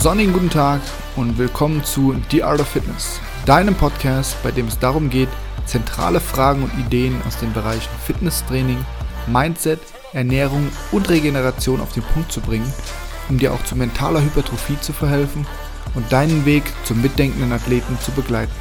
sonnigen 0.00 0.32
guten 0.32 0.48
Tag 0.48 0.80
und 1.14 1.36
willkommen 1.36 1.84
zu 1.84 2.16
The 2.30 2.42
Art 2.42 2.58
of 2.58 2.68
Fitness, 2.68 3.20
deinem 3.44 3.74
Podcast, 3.74 4.42
bei 4.42 4.50
dem 4.50 4.66
es 4.66 4.78
darum 4.78 5.10
geht, 5.10 5.28
zentrale 5.66 6.20
Fragen 6.20 6.62
und 6.62 6.72
Ideen 6.78 7.20
aus 7.28 7.38
den 7.38 7.52
Bereichen 7.52 7.90
Fitnesstraining, 8.06 8.82
Mindset, 9.26 9.78
Ernährung 10.14 10.68
und 10.90 11.10
Regeneration 11.10 11.82
auf 11.82 11.92
den 11.92 12.02
Punkt 12.02 12.32
zu 12.32 12.40
bringen, 12.40 12.72
um 13.28 13.36
dir 13.36 13.52
auch 13.52 13.62
zu 13.64 13.76
mentaler 13.76 14.22
Hypertrophie 14.22 14.80
zu 14.80 14.94
verhelfen 14.94 15.46
und 15.94 16.10
deinen 16.10 16.46
Weg 16.46 16.62
zum 16.84 17.02
mitdenkenden 17.02 17.52
Athleten 17.52 17.98
zu 18.00 18.10
begleiten. 18.12 18.52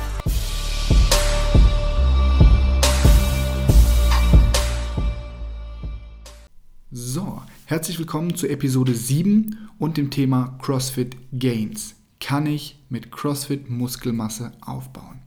So, 6.91 7.28
herzlich 7.69 7.99
willkommen 7.99 8.33
zu 8.33 8.47
Episode 8.47 8.95
7 8.95 9.69
und 9.77 9.97
dem 9.97 10.09
Thema 10.09 10.57
CrossFit 10.59 11.15
Gains. 11.31 11.93
Kann 12.19 12.47
ich 12.47 12.83
mit 12.89 13.11
CrossFit 13.11 13.69
Muskelmasse 13.69 14.53
aufbauen? 14.59 15.19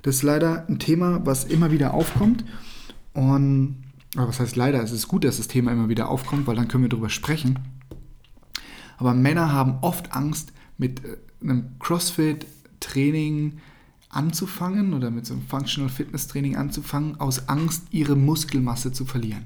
Das 0.00 0.14
ist 0.14 0.22
leider 0.22 0.66
ein 0.66 0.78
Thema, 0.78 1.26
was 1.26 1.44
immer 1.44 1.70
wieder 1.70 1.92
aufkommt. 1.92 2.42
Und, 3.12 3.84
was 4.14 4.40
heißt 4.40 4.56
leider? 4.56 4.82
Es 4.82 4.92
ist 4.92 5.08
gut, 5.08 5.24
dass 5.24 5.36
das 5.36 5.46
Thema 5.46 5.72
immer 5.72 5.90
wieder 5.90 6.08
aufkommt, 6.08 6.46
weil 6.46 6.56
dann 6.56 6.68
können 6.68 6.84
wir 6.84 6.88
darüber 6.88 7.10
sprechen. 7.10 7.58
Aber 8.96 9.12
Männer 9.12 9.52
haben 9.52 9.76
oft 9.82 10.14
Angst, 10.14 10.54
mit 10.78 11.04
äh, 11.04 11.18
einem 11.42 11.78
CrossFit-Training 11.80 13.58
anzufangen 14.08 14.94
oder 14.94 15.10
mit 15.10 15.26
so 15.26 15.34
einem 15.34 15.42
Functional 15.42 15.90
Fitness 15.90 16.28
Training 16.28 16.56
anzufangen, 16.56 17.20
aus 17.20 17.50
Angst, 17.50 17.88
ihre 17.90 18.16
Muskelmasse 18.16 18.90
zu 18.92 19.04
verlieren. 19.04 19.44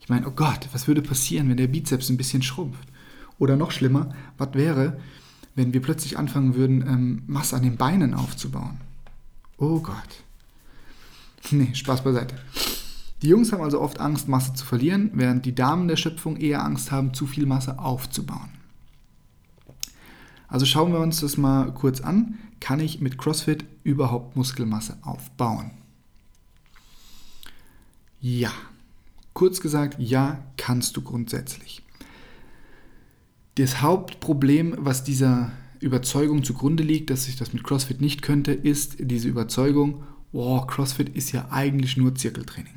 Ich 0.00 0.08
meine, 0.08 0.26
oh 0.26 0.32
Gott, 0.32 0.68
was 0.72 0.88
würde 0.88 1.02
passieren, 1.02 1.48
wenn 1.48 1.56
der 1.56 1.68
Bizeps 1.68 2.08
ein 2.08 2.16
bisschen 2.16 2.42
schrumpft? 2.42 2.88
Oder 3.38 3.56
noch 3.56 3.70
schlimmer, 3.70 4.14
was 4.38 4.54
wäre, 4.54 4.98
wenn 5.54 5.72
wir 5.72 5.82
plötzlich 5.82 6.18
anfangen 6.18 6.54
würden, 6.54 6.82
ähm, 6.86 7.22
Masse 7.26 7.56
an 7.56 7.62
den 7.62 7.76
Beinen 7.76 8.14
aufzubauen? 8.14 8.78
Oh 9.56 9.80
Gott. 9.80 10.24
Nee, 11.50 11.74
Spaß 11.74 12.04
beiseite. 12.04 12.34
Die 13.22 13.28
Jungs 13.28 13.52
haben 13.52 13.62
also 13.62 13.80
oft 13.80 14.00
Angst, 14.00 14.28
Masse 14.28 14.54
zu 14.54 14.64
verlieren, 14.64 15.10
während 15.14 15.44
die 15.44 15.54
Damen 15.54 15.88
der 15.88 15.96
Schöpfung 15.96 16.36
eher 16.36 16.64
Angst 16.64 16.90
haben, 16.90 17.12
zu 17.12 17.26
viel 17.26 17.46
Masse 17.46 17.78
aufzubauen. 17.78 18.50
Also 20.48 20.66
schauen 20.66 20.92
wir 20.92 21.00
uns 21.00 21.20
das 21.20 21.36
mal 21.36 21.72
kurz 21.72 22.00
an. 22.00 22.38
Kann 22.60 22.80
ich 22.80 23.00
mit 23.00 23.18
CrossFit 23.18 23.64
überhaupt 23.84 24.36
Muskelmasse 24.36 24.98
aufbauen? 25.02 25.70
Ja. 28.20 28.52
Kurz 29.32 29.60
gesagt, 29.60 29.96
ja, 29.98 30.44
kannst 30.56 30.96
du 30.96 31.02
grundsätzlich. 31.02 31.82
Das 33.56 33.80
Hauptproblem, 33.80 34.74
was 34.78 35.04
dieser 35.04 35.52
Überzeugung 35.80 36.44
zugrunde 36.44 36.82
liegt, 36.82 37.10
dass 37.10 37.28
ich 37.28 37.36
das 37.36 37.52
mit 37.52 37.64
CrossFit 37.64 38.00
nicht 38.00 38.22
könnte, 38.22 38.52
ist 38.52 38.96
diese 38.98 39.28
Überzeugung, 39.28 40.02
oh, 40.32 40.60
CrossFit 40.62 41.08
ist 41.08 41.32
ja 41.32 41.48
eigentlich 41.50 41.96
nur 41.96 42.14
Zirkeltraining. 42.14 42.74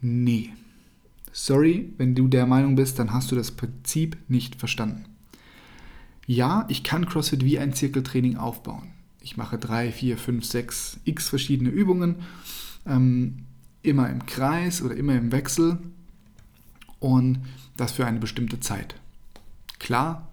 Nee. 0.00 0.50
Sorry, 1.32 1.94
wenn 1.96 2.14
du 2.14 2.28
der 2.28 2.46
Meinung 2.46 2.76
bist, 2.76 2.98
dann 2.98 3.12
hast 3.12 3.30
du 3.30 3.36
das 3.36 3.52
Prinzip 3.52 4.18
nicht 4.28 4.56
verstanden 4.56 5.06
ja, 6.26 6.66
ich 6.68 6.82
kann 6.82 7.06
CrossFit 7.06 7.44
wie 7.44 7.58
ein 7.58 7.72
Zirkeltraining 7.72 8.36
aufbauen. 8.36 8.88
Ich 9.20 9.36
mache 9.36 9.58
drei, 9.58 9.92
vier, 9.92 10.16
fünf, 10.16 10.44
sechs, 10.44 10.98
x 11.04 11.28
verschiedene 11.28 11.70
Übungen, 11.70 12.16
ähm, 12.86 13.44
immer 13.82 14.08
im 14.08 14.26
Kreis 14.26 14.82
oder 14.82 14.96
immer 14.96 15.14
im 15.14 15.32
Wechsel 15.32 15.78
und 17.00 17.40
das 17.76 17.92
für 17.92 18.06
eine 18.06 18.20
bestimmte 18.20 18.60
Zeit. 18.60 18.94
Klar, 19.78 20.28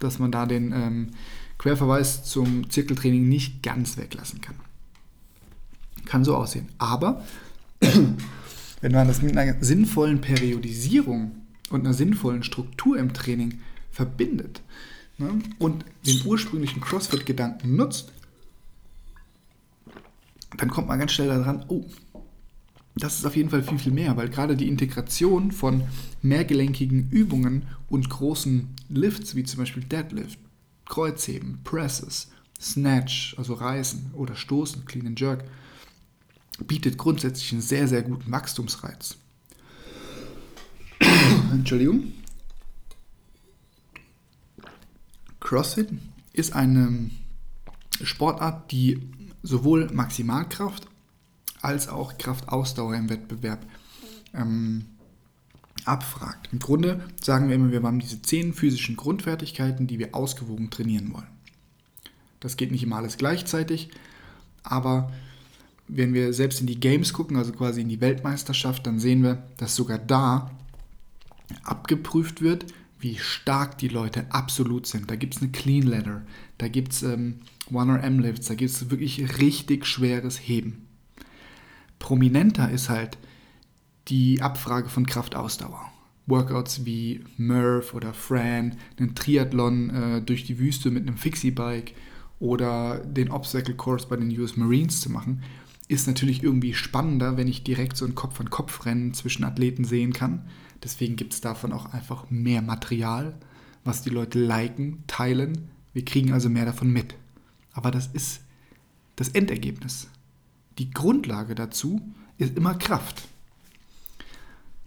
dass 0.00 0.18
man 0.18 0.32
da 0.32 0.46
den 0.46 0.72
ähm, 0.72 1.10
Querverweis 1.58 2.24
zum 2.24 2.70
Zirkeltraining 2.70 3.28
nicht 3.28 3.62
ganz 3.62 3.96
weglassen 3.96 4.40
kann. 4.40 4.56
Kann 6.04 6.24
so 6.24 6.36
aussehen. 6.36 6.68
Aber 6.78 7.24
wenn 7.80 8.92
man 8.92 9.08
das 9.08 9.22
mit 9.22 9.36
einer 9.36 9.62
sinnvollen 9.62 10.20
Periodisierung 10.20 11.32
und 11.70 11.80
einer 11.80 11.94
sinnvollen 11.94 12.42
Struktur 12.42 12.98
im 12.98 13.12
Training 13.12 13.60
verbindet, 13.90 14.62
ne, 15.18 15.38
und 15.58 15.84
den 16.06 16.26
ursprünglichen 16.26 16.80
CrossFit-Gedanken 16.80 17.76
nutzt, 17.76 18.12
dann 20.56 20.70
kommt 20.70 20.88
man 20.88 20.98
ganz 20.98 21.12
schnell 21.12 21.28
daran, 21.28 21.64
oh, 21.68 21.84
das 22.96 23.18
ist 23.18 23.26
auf 23.26 23.34
jeden 23.34 23.50
Fall 23.50 23.62
viel, 23.62 23.78
viel 23.78 23.92
mehr, 23.92 24.16
weil 24.16 24.28
gerade 24.28 24.56
die 24.56 24.68
Integration 24.68 25.50
von 25.50 25.82
mehrgelenkigen 26.22 27.10
Übungen 27.10 27.66
und 27.88 28.08
großen 28.08 28.68
Lifts, 28.88 29.34
wie 29.34 29.44
zum 29.44 29.60
Beispiel 29.60 29.82
Deadlift, 29.82 30.38
Kreuzheben, 30.86 31.60
Presses, 31.64 32.28
Snatch, 32.60 33.34
also 33.36 33.54
Reißen 33.54 34.12
oder 34.14 34.36
Stoßen, 34.36 34.84
Clean 34.84 35.06
and 35.08 35.18
Jerk, 35.18 35.44
bietet 36.66 36.96
grundsätzlich 36.96 37.52
einen 37.52 37.62
sehr, 37.62 37.88
sehr 37.88 38.02
guten 38.02 38.30
Wachstumsreiz. 38.30 39.16
Entschuldigung. 41.52 42.12
CrossFit 45.40 45.88
ist 46.32 46.54
eine 46.54 47.10
Sportart, 48.02 48.70
die 48.70 49.00
sowohl 49.42 49.90
Maximalkraft 49.92 50.86
als 51.64 51.88
auch 51.88 52.18
Kraftausdauer 52.18 52.94
im 52.94 53.08
Wettbewerb 53.08 53.64
ähm, 54.34 54.86
abfragt. 55.84 56.48
Im 56.52 56.58
Grunde 56.58 57.02
sagen 57.20 57.48
wir 57.48 57.56
immer, 57.56 57.70
wir 57.70 57.82
haben 57.82 58.00
diese 58.00 58.22
zehn 58.22 58.52
physischen 58.52 58.96
Grundfertigkeiten, 58.96 59.86
die 59.86 59.98
wir 59.98 60.14
ausgewogen 60.14 60.70
trainieren 60.70 61.12
wollen. 61.12 61.26
Das 62.40 62.56
geht 62.56 62.70
nicht 62.70 62.82
immer 62.82 62.96
alles 62.96 63.16
gleichzeitig, 63.16 63.90
aber 64.62 65.12
wenn 65.88 66.14
wir 66.14 66.32
selbst 66.32 66.60
in 66.60 66.66
die 66.66 66.80
Games 66.80 67.12
gucken, 67.12 67.36
also 67.36 67.52
quasi 67.52 67.82
in 67.82 67.88
die 67.88 68.00
Weltmeisterschaft, 68.00 68.86
dann 68.86 68.98
sehen 68.98 69.22
wir, 69.22 69.42
dass 69.56 69.76
sogar 69.76 69.98
da 69.98 70.50
abgeprüft 71.62 72.40
wird, 72.40 72.66
wie 72.98 73.18
stark 73.18 73.76
die 73.78 73.88
Leute 73.88 74.26
absolut 74.30 74.86
sind. 74.86 75.10
Da 75.10 75.16
gibt 75.16 75.36
es 75.36 75.42
eine 75.42 75.50
Clean 75.50 75.86
Ladder, 75.86 76.22
da 76.56 76.68
gibt 76.68 76.92
es 76.92 77.02
ähm, 77.02 77.40
1RM 77.70 78.20
Lifts, 78.20 78.48
da 78.48 78.54
gibt 78.54 78.70
es 78.70 78.90
wirklich 78.90 79.40
richtig 79.40 79.86
schweres 79.86 80.38
Heben. 80.38 80.83
Prominenter 82.04 82.70
ist 82.70 82.88
halt 82.88 83.18
die 84.08 84.42
Abfrage 84.42 84.88
von 84.88 85.06
Kraftausdauer. 85.06 85.90
Workouts 86.26 86.84
wie 86.84 87.24
Murph 87.36 87.94
oder 87.94 88.14
Fran, 88.14 88.76
einen 88.98 89.14
Triathlon 89.14 89.90
äh, 89.90 90.22
durch 90.22 90.44
die 90.44 90.58
Wüste 90.58 90.90
mit 90.90 91.06
einem 91.06 91.16
Fixie-Bike 91.16 91.94
oder 92.40 92.98
den 92.98 93.30
Obstacle 93.30 93.74
Course 93.74 94.06
bei 94.08 94.16
den 94.16 94.38
US 94.38 94.56
Marines 94.56 95.00
zu 95.00 95.10
machen, 95.10 95.42
ist 95.88 96.06
natürlich 96.06 96.42
irgendwie 96.42 96.72
spannender, 96.72 97.36
wenn 97.36 97.48
ich 97.48 97.64
direkt 97.64 97.96
so 97.96 98.06
ein 98.06 98.14
Kopf-an-Kopf-Rennen 98.14 99.12
zwischen 99.12 99.44
Athleten 99.44 99.84
sehen 99.84 100.12
kann 100.12 100.44
Deswegen 100.84 101.16
gibt 101.16 101.32
es 101.32 101.40
davon 101.40 101.72
auch 101.72 101.94
einfach 101.94 102.30
mehr 102.30 102.60
Material, 102.60 103.34
was 103.84 104.02
die 104.02 104.10
Leute 104.10 104.38
liken, 104.38 105.02
teilen. 105.06 105.70
Wir 105.94 106.04
kriegen 106.04 106.32
also 106.32 106.50
mehr 106.50 106.66
davon 106.66 106.92
mit. 106.92 107.14
Aber 107.72 107.90
das 107.90 108.08
ist 108.08 108.42
das 109.16 109.30
Endergebnis. 109.30 110.08
Die 110.78 110.90
Grundlage 110.90 111.54
dazu 111.54 112.00
ist 112.38 112.56
immer 112.56 112.74
Kraft. 112.74 113.22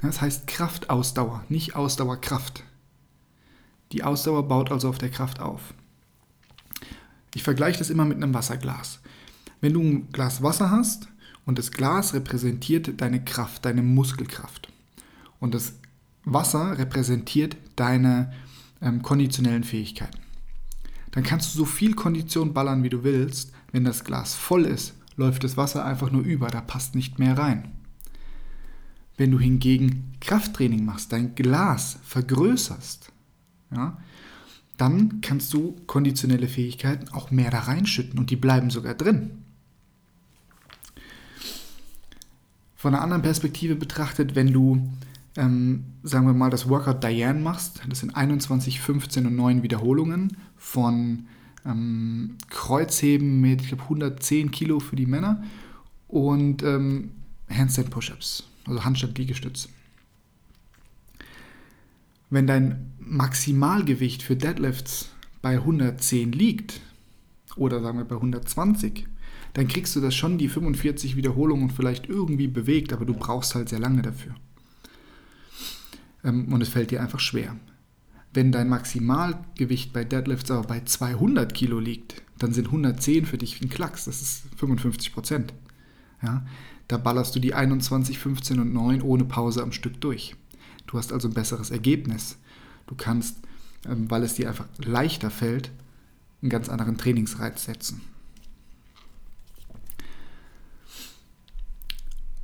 Das 0.02 0.22
heißt 0.22 0.48
Kraftausdauer, 0.48 1.44
nicht 1.50 1.76
Ausdauerkraft. 1.76 2.64
Die 3.92 4.04
Ausdauer 4.04 4.48
baut 4.48 4.72
also 4.72 4.90
auf 4.90 4.98
der 4.98 5.10
Kraft 5.10 5.40
auf. 5.40 5.74
Ich 7.34 7.44
vergleiche 7.44 7.80
das 7.80 7.90
immer 7.90 8.06
mit 8.06 8.18
einem 8.18 8.34
Wasserglas. 8.34 9.00
Wenn 9.62 9.74
du 9.74 9.82
ein 9.82 10.12
Glas 10.12 10.44
Wasser 10.44 10.70
hast 10.70 11.08
und 11.46 11.58
das 11.58 11.72
Glas 11.72 12.14
repräsentiert 12.14 13.00
deine 13.02 13.24
Kraft, 13.24 13.66
deine 13.66 13.82
Muskelkraft 13.82 14.72
und 15.40 15.54
das 15.54 15.74
Wasser 16.26 16.78
repräsentiert 16.78 17.56
deine 17.76 18.34
ähm, 18.82 19.02
konditionellen 19.02 19.64
Fähigkeiten. 19.64 20.20
Dann 21.12 21.24
kannst 21.24 21.54
du 21.54 21.60
so 21.60 21.66
viel 21.66 21.96
Kondition 21.96 22.54
ballern, 22.54 22.84
wie 22.84 22.90
du 22.90 23.04
willst. 23.04 23.52
Wenn 23.72 23.86
das 23.86 24.04
Glas 24.04 24.36
voll 24.36 24.66
ist, 24.66 24.94
läuft 25.18 25.44
das 25.44 25.58
Wasser 25.58 25.84
einfach 25.84 26.12
nur 26.12 26.22
über, 26.22 26.48
da 26.48 26.62
passt 26.62 26.96
nicht 26.96 27.20
mehr 27.20 27.38
rein. 27.38 27.74
Wenn 29.18 29.32
du 29.32 29.40
hingegen 29.40 30.14
Krafttraining 30.22 30.86
machst, 30.86 31.12
dein 31.12 31.36
Glas 31.36 31.98
vergrößerst, 32.04 33.12
ja, 33.72 33.98
dann 34.78 35.22
kannst 35.22 35.54
du 35.54 35.76
konditionelle 35.88 36.48
Fähigkeiten 36.48 37.10
auch 37.10 37.32
mehr 37.32 37.50
da 37.50 37.62
reinschütten 37.62 38.20
und 38.20 38.30
die 38.30 38.36
bleiben 38.36 38.70
sogar 38.70 38.94
drin. 38.94 39.44
Von 42.76 42.94
einer 42.94 43.04
anderen 43.04 43.24
Perspektive 43.24 43.76
betrachtet, 43.76 44.36
wenn 44.36 44.54
du 44.54 44.88
ähm, 45.38 45.86
sagen 46.04 46.26
wir 46.26 46.34
mal, 46.34 46.50
das 46.50 46.68
Workout 46.68 47.04
Diane 47.04 47.40
machst, 47.40 47.82
das 47.88 48.00
sind 48.00 48.16
21, 48.16 48.82
15 48.82 49.28
und 49.28 49.36
9 49.36 49.64
Wiederholungen 49.64 50.36
von 50.58 51.28
ähm, 51.66 52.38
Kreuzheben 52.50 53.42
mit, 53.42 53.62
ich 53.62 53.68
glaube, 53.70 53.84
110 53.84 54.52
Kilo 54.52 54.80
für 54.80 54.96
die 54.96 55.06
Männer 55.06 55.44
und 56.08 56.64
ähm, 56.64 57.12
Handstand 57.50 57.90
Push-Ups, 57.90 58.48
also 58.66 58.84
Handstand-Liegestütz. 58.84 59.70
Wenn 62.30 62.48
dein 62.48 62.94
Maximalgewicht 63.00 64.22
für 64.22 64.36
Deadlifts 64.36 65.12
bei 65.42 65.56
110 65.56 66.32
liegt, 66.32 66.82
oder 67.56 67.82
sagen 67.82 67.98
wir 67.98 68.06
bei 68.06 68.16
120, 68.16 69.08
dann 69.54 69.68
kriegst 69.68 69.96
du 69.96 70.02
das 70.02 70.14
schon 70.16 70.38
die 70.38 70.50
45 70.50 71.16
Wiederholungen 71.16 71.70
vielleicht 71.70 72.08
irgendwie 72.08 72.48
bewegt, 72.48 72.94
aber 72.94 73.06
du 73.06 73.14
brauchst 73.14 73.56
halt 73.56 73.70
sehr 73.70 73.80
lange 73.80 74.02
dafür. 74.02 74.36
Ähm, 76.24 76.54
und 76.54 76.62
es 76.62 76.70
fällt 76.70 76.92
dir 76.92 77.02
einfach 77.02 77.20
schwer. 77.20 77.56
Wenn 78.38 78.52
dein 78.52 78.70
Maximalgewicht 78.70 79.94
bei 79.94 80.04
Deadlifts 80.04 80.52
aber 80.52 80.68
bei 80.68 80.82
200 80.82 81.56
Kilo 81.56 81.80
liegt, 81.80 82.22
dann 82.38 82.54
sind 82.54 82.68
110 82.68 83.26
für 83.26 83.40
dich 83.40 83.60
ein 83.64 83.70
Klacks, 83.70 84.06
das 84.06 84.22
ist 84.22 84.44
55 84.58 85.12
Prozent. 85.12 85.56
Ja, 86.22 86.46
da 86.88 86.98
ballerst 86.98 87.36
du 87.36 87.40
die 87.40 87.56
21, 87.56 88.20
15 88.20 88.60
und 88.60 88.72
9 88.72 89.02
ohne 89.02 89.26
Pause 89.26 89.64
am 89.64 89.72
Stück 89.72 90.00
durch. 90.02 90.36
Du 90.86 91.00
hast 91.00 91.12
also 91.12 91.28
ein 91.28 91.34
besseres 91.34 91.72
Ergebnis. 91.72 92.38
Du 92.86 92.94
kannst, 92.94 93.38
ähm, 93.88 94.06
weil 94.12 94.22
es 94.22 94.36
dir 94.36 94.50
einfach 94.50 94.68
leichter 94.78 95.32
fällt, 95.32 95.72
einen 96.44 96.52
ganz 96.52 96.70
anderen 96.70 97.00
Trainingsreiz 97.00 97.66
setzen. 97.66 98.02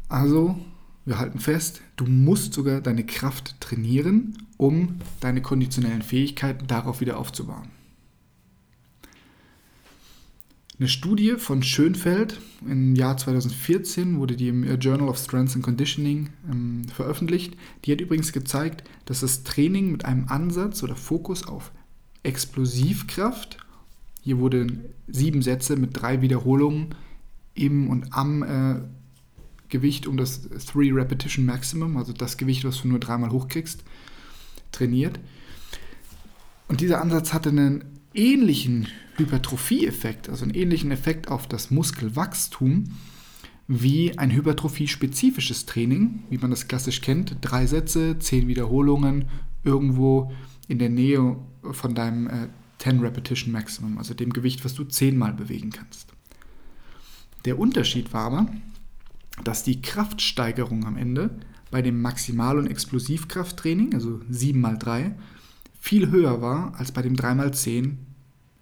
Also, 0.10 0.60
wir 1.06 1.20
halten 1.20 1.40
fest, 1.40 1.82
du 1.96 2.06
musst 2.06 2.54
sogar 2.54 2.82
deine 2.82 3.06
Kraft 3.06 3.60
trainieren, 3.60 4.38
um 4.58 5.00
deine 5.20 5.42
konditionellen 5.42 6.02
Fähigkeiten 6.02 6.68
darauf 6.68 7.02
wieder 7.02 7.18
aufzubauen. 7.18 7.70
Eine 10.80 10.88
Studie 10.90 11.36
von 11.38 11.62
Schönfeld 11.62 12.42
im 12.68 12.96
Jahr 12.96 13.16
2014 13.16 14.18
wurde 14.18 14.36
die 14.36 14.48
im 14.48 14.80
Journal 14.80 15.08
of 15.08 15.18
Strength 15.18 15.56
and 15.56 15.64
Conditioning 15.64 16.30
ähm, 16.50 16.82
veröffentlicht. 16.94 17.56
Die 17.86 17.92
hat 17.92 18.02
übrigens 18.02 18.34
gezeigt, 18.34 18.84
dass 19.06 19.20
das 19.20 19.44
Training 19.44 19.92
mit 19.92 20.04
einem 20.06 20.28
Ansatz 20.30 20.82
oder 20.84 20.96
Fokus 20.96 21.46
auf 21.48 21.72
Explosivkraft, 22.24 23.58
hier 24.22 24.40
wurden 24.40 24.86
sieben 25.08 25.42
Sätze 25.42 25.76
mit 25.76 25.92
drei 25.94 26.22
Wiederholungen 26.22 26.96
im 27.54 27.90
und 27.90 28.12
am 28.12 28.42
äh, 28.42 28.82
Gewicht 29.74 30.06
um 30.06 30.18
das 30.18 30.44
3 30.44 30.94
Repetition 30.94 31.46
Maximum, 31.46 31.98
also 31.98 32.14
das 32.14 32.38
Gewicht, 32.38 32.64
was 32.64 32.84
du 32.84 32.88
nur 32.88 33.00
dreimal 33.00 33.32
hochkriegst, 33.32 33.84
trainiert. 34.72 35.20
Und 36.68 36.80
dieser 36.80 37.02
Ansatz 37.02 37.34
hatte 37.34 37.50
einen 37.50 37.84
ähnlichen 38.14 38.88
Hypertrophie-Effekt, 39.18 40.30
also 40.30 40.44
einen 40.44 40.54
ähnlichen 40.54 40.92
Effekt 40.92 41.28
auf 41.28 41.48
das 41.48 41.72
Muskelwachstum, 41.72 42.86
wie 43.68 44.16
ein 44.18 44.32
hypertrophie-spezifisches 44.32 45.66
Training, 45.66 46.24
wie 46.30 46.38
man 46.38 46.52
das 46.52 46.68
klassisch 46.68 47.02
kennt. 47.02 47.38
Drei 47.42 47.66
Sätze, 47.66 48.20
zehn 48.20 48.48
Wiederholungen, 48.48 49.26
irgendwo 49.64 50.32
in 50.68 50.78
der 50.78 50.90
Nähe 50.90 51.36
von 51.72 51.96
deinem 51.96 52.28
äh, 52.28 52.48
10 52.78 53.00
Repetition 53.00 53.52
Maximum, 53.52 53.98
also 53.98 54.14
dem 54.14 54.34
Gewicht, 54.34 54.64
was 54.66 54.76
du 54.76 54.84
zehnmal 54.84 55.34
bewegen 55.34 55.72
kannst. 55.72 56.14
Der 57.46 57.58
Unterschied 57.58 58.14
war 58.14 58.26
aber, 58.26 58.48
dass 59.44 59.64
die 59.64 59.82
Kraftsteigerung 59.82 60.86
am 60.86 60.98
Ende 60.98 61.40
bei 61.72 61.82
dem 61.82 62.02
Maximal- 62.02 62.58
und 62.58 62.68
Explosivkrafttraining, 62.68 63.94
also 63.94 64.22
7x3, 64.32 65.14
viel 65.80 66.12
höher 66.12 66.42
war 66.42 66.76
als 66.76 66.92
bei 66.92 67.02
dem 67.02 67.16
3x10 67.16 67.98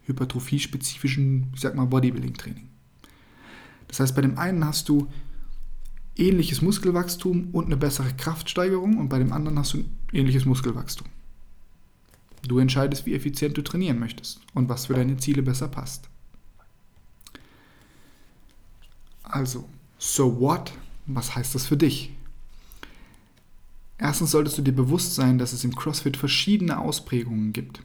hypertrophie-spezifischen, 0.04 1.52
ich 1.54 1.60
sag 1.60 1.76
mal, 1.76 1.86
Bodybuilding-Training. 1.86 2.70
Das 3.88 4.00
heißt, 4.00 4.16
bei 4.16 4.22
dem 4.22 4.38
einen 4.38 4.66
hast 4.66 4.88
du 4.88 5.08
ähnliches 6.16 6.62
Muskelwachstum 6.62 7.50
und 7.52 7.66
eine 7.66 7.78
bessere 7.78 8.14
Kraftsteigerung 8.14 8.98
und 8.98 9.10
bei 9.10 9.20
dem 9.20 9.34
anderen 9.34 9.60
hast 9.60 9.74
du 9.74 9.80
ein 9.80 9.90
ähnliches 10.14 10.46
Muskelwachstum. 10.46 11.08
Du 12.48 12.60
entscheidest, 12.60 13.06
wie 13.06 13.14
effizient 13.14 13.58
du 13.58 13.62
trainieren 13.62 14.00
möchtest 14.00 14.42
und 14.54 14.70
was 14.70 14.88
für 14.88 14.94
deine 14.94 15.18
Ziele 15.18 15.44
besser 15.44 15.68
passt. 15.68 16.10
Also, 19.24 19.70
So 20.04 20.40
what? 20.40 20.74
Was 21.06 21.36
heißt 21.36 21.54
das 21.54 21.68
für 21.68 21.78
dich? 21.78 22.12
Erstens 24.00 24.32
solltest 24.32 24.58
du 24.58 24.64
dir 24.64 24.72
bewusst 24.72 25.14
sein, 25.14 25.38
dass 25.38 25.54
es 25.54 25.64
im 25.64 25.76
CrossFit 25.76 26.18
verschiedene 26.18 26.80
Ausprägungen 26.80 27.54
gibt. 27.54 27.84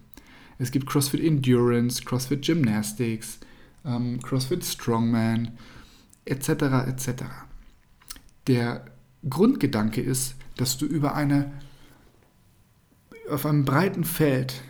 Es 0.58 0.70
gibt 0.70 0.86
CrossFit 0.86 1.20
Endurance, 1.20 2.02
CrossFit 2.02 2.40
Gymnastics, 2.40 3.38
ähm, 3.84 4.22
CrossFit 4.22 4.64
Strongman, 4.64 5.58
etc. 6.24 6.48
etc. 6.88 7.24
Der 8.46 8.86
Grundgedanke 9.28 10.00
ist, 10.00 10.36
dass 10.56 10.78
du 10.78 10.86
über 10.86 11.14
eine 11.14 11.52
auf 13.28 13.44
einem 13.44 13.66
breiten 13.66 14.04
Feld 14.04 14.62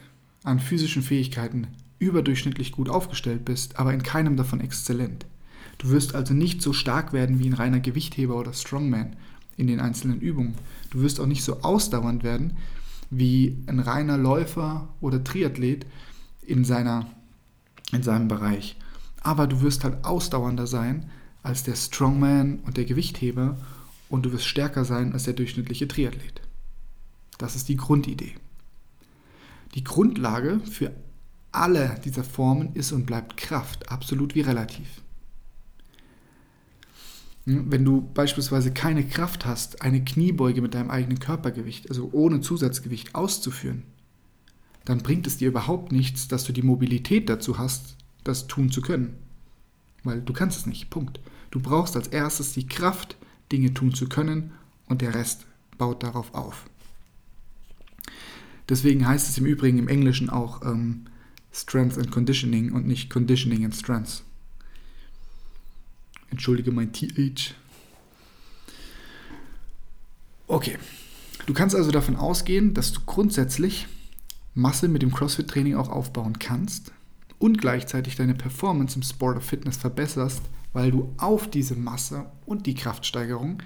an 0.42 0.58
physischen 0.58 1.02
Fähigkeiten 1.02 1.68
überdurchschnittlich 2.00 2.72
gut 2.72 2.88
aufgestellt 2.88 3.44
bist, 3.44 3.78
aber 3.78 3.94
in 3.94 4.02
keinem 4.02 4.36
davon 4.36 4.60
exzellent. 4.60 5.26
Du 5.78 5.90
wirst 5.90 6.14
also 6.14 6.34
nicht 6.34 6.62
so 6.62 6.72
stark 6.72 7.12
werden 7.12 7.38
wie 7.38 7.48
ein 7.48 7.54
reiner 7.54 7.80
Gewichtheber 7.80 8.36
oder 8.36 8.52
Strongman 8.52 9.16
in 9.56 9.66
den 9.66 9.80
einzelnen 9.80 10.20
Übungen. 10.20 10.54
Du 10.90 11.02
wirst 11.02 11.20
auch 11.20 11.26
nicht 11.26 11.44
so 11.44 11.60
ausdauernd 11.62 12.22
werden 12.22 12.56
wie 13.10 13.56
ein 13.66 13.80
reiner 13.80 14.18
Läufer 14.18 14.88
oder 15.00 15.22
Triathlet 15.22 15.86
in, 16.42 16.64
seiner, 16.64 17.06
in 17.92 18.02
seinem 18.02 18.28
Bereich. 18.28 18.76
Aber 19.22 19.46
du 19.46 19.60
wirst 19.60 19.84
halt 19.84 20.04
ausdauernder 20.04 20.66
sein 20.66 21.10
als 21.42 21.62
der 21.62 21.76
Strongman 21.76 22.60
und 22.66 22.76
der 22.76 22.84
Gewichtheber 22.84 23.56
und 24.08 24.26
du 24.26 24.32
wirst 24.32 24.46
stärker 24.46 24.84
sein 24.84 25.12
als 25.12 25.24
der 25.24 25.34
durchschnittliche 25.34 25.88
Triathlet. 25.88 26.40
Das 27.38 27.54
ist 27.54 27.68
die 27.68 27.76
Grundidee. 27.76 28.34
Die 29.74 29.84
Grundlage 29.84 30.60
für 30.60 30.92
alle 31.52 32.00
dieser 32.04 32.24
Formen 32.24 32.74
ist 32.74 32.92
und 32.92 33.06
bleibt 33.06 33.36
Kraft, 33.36 33.90
absolut 33.90 34.34
wie 34.34 34.40
relativ. 34.40 35.02
Hm, 37.46 37.70
wenn 37.70 37.84
du 37.84 38.02
beispielsweise 38.12 38.72
keine 38.72 39.06
Kraft 39.06 39.46
hast, 39.46 39.82
eine 39.82 40.04
Kniebeuge 40.04 40.60
mit 40.62 40.74
deinem 40.74 40.90
eigenen 40.90 41.18
Körpergewicht, 41.18 41.88
also 41.88 42.10
ohne 42.12 42.40
Zusatzgewicht 42.40 43.14
auszuführen, 43.14 43.84
dann 44.84 44.98
bringt 44.98 45.26
es 45.26 45.38
dir 45.38 45.48
überhaupt 45.48 45.90
nichts, 45.90 46.28
dass 46.28 46.44
du 46.44 46.52
die 46.52 46.62
Mobilität 46.62 47.28
dazu 47.28 47.58
hast, 47.58 47.96
das 48.22 48.46
tun 48.46 48.70
zu 48.70 48.82
können. 48.82 49.16
Weil 50.04 50.20
du 50.20 50.32
kannst 50.32 50.58
es 50.58 50.66
nicht. 50.66 50.90
Punkt. 50.90 51.20
Du 51.50 51.60
brauchst 51.60 51.96
als 51.96 52.08
erstes 52.08 52.52
die 52.52 52.66
Kraft, 52.66 53.16
Dinge 53.50 53.74
tun 53.74 53.94
zu 53.94 54.08
können 54.08 54.52
und 54.86 55.02
der 55.02 55.14
Rest 55.14 55.46
baut 55.78 56.02
darauf 56.02 56.34
auf. 56.34 56.68
Deswegen 58.68 59.06
heißt 59.06 59.28
es 59.28 59.38
im 59.38 59.46
Übrigen 59.46 59.78
im 59.78 59.88
Englischen 59.88 60.30
auch 60.30 60.62
ähm, 60.62 61.06
Strength 61.52 61.98
and 61.98 62.10
Conditioning 62.10 62.72
und 62.72 62.86
nicht 62.86 63.10
Conditioning 63.10 63.64
and 63.64 63.74
Strength. 63.74 64.22
Entschuldige 66.30 66.72
mein 66.72 66.92
TH. 66.92 67.54
Okay. 70.48 70.78
Du 71.46 71.54
kannst 71.54 71.76
also 71.76 71.90
davon 71.92 72.16
ausgehen, 72.16 72.74
dass 72.74 72.92
du 72.92 73.00
grundsätzlich 73.06 73.86
Masse 74.54 74.88
mit 74.88 75.02
dem 75.02 75.12
CrossFit-Training 75.12 75.76
auch 75.76 75.88
aufbauen 75.88 76.38
kannst 76.38 76.92
und 77.38 77.60
gleichzeitig 77.60 78.16
deine 78.16 78.34
Performance 78.34 78.96
im 78.96 79.02
Sport 79.02 79.36
of 79.36 79.44
Fitness 79.44 79.76
verbesserst, 79.76 80.42
weil 80.72 80.90
du 80.90 81.14
auf 81.18 81.48
diese 81.50 81.76
Masse 81.76 82.26
und 82.46 82.66
die 82.66 82.74
Kraftsteigerung 82.74 83.62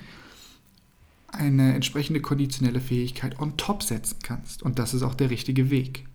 eine 1.29 1.75
entsprechende 1.75 2.21
konditionelle 2.21 2.81
Fähigkeit 2.81 3.39
on 3.39 3.57
top 3.57 3.83
setzen 3.83 4.19
kannst. 4.23 4.63
Und 4.63 4.79
das 4.79 4.95
ist 4.95 5.03
auch 5.03 5.15
der 5.15 5.31
richtige 5.31 5.71
Weg. 5.71 6.07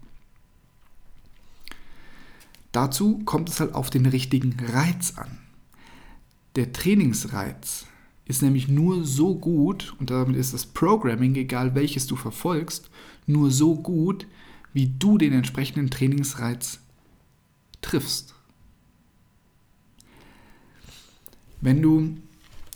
Dazu 2.71 3.19
kommt 3.19 3.47
es 3.49 3.61
halt 3.61 3.73
auf 3.73 3.89
den 3.89 4.05
richtigen 4.05 4.57
Reiz 4.59 5.13
an. 5.15 5.37
Der 6.55 6.71
Trainingsreiz 6.71 7.85
ist 8.25 8.41
nämlich 8.41 8.67
nur 8.67 9.05
so 9.05 9.35
gut, 9.35 9.93
und 9.99 10.09
damit 10.09 10.35
ist 10.35 10.53
das 10.53 10.65
Programming, 10.65 11.35
egal 11.35 11.75
welches 11.75 12.07
du 12.07 12.15
verfolgst, 12.15 12.89
nur 13.27 13.51
so 13.51 13.75
gut, 13.75 14.25
wie 14.73 14.87
du 14.87 15.17
den 15.17 15.33
entsprechenden 15.33 15.89
Trainingsreiz 15.89 16.79
triffst. 17.81 18.33
Wenn 21.61 21.81
du 21.81 22.17